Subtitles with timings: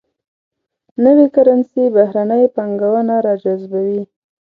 [1.03, 4.01] نوي کرنسي بهرنۍ پانګونه راجذبوي.